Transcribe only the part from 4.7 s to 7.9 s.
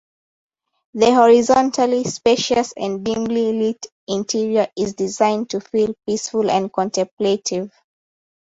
is designed to feel peaceful and contemplative.